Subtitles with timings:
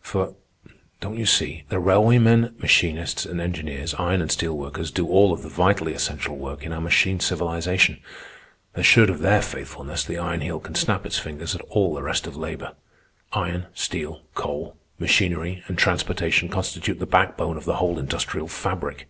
[0.00, 0.34] For,
[1.00, 5.32] don't you see, the railway men, machinists and engineers, iron and steel workers, do all
[5.32, 8.00] of the vitally essential work in our machine civilization.
[8.74, 12.26] Assured of their faithfulness, the Iron Heel can snap its fingers at all the rest
[12.26, 12.72] of labor.
[13.34, 19.06] Iron, steel, coal, machinery, and transportation constitute the backbone of the whole industrial fabric."